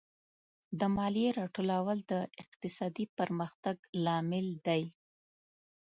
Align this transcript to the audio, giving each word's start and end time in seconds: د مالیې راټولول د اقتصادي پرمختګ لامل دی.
د 0.79 0.81
مالیې 0.95 1.29
راټولول 1.39 1.97
د 2.11 2.13
اقتصادي 2.41 3.05
پرمختګ 3.17 3.75
لامل 4.05 4.47
دی. 4.67 4.83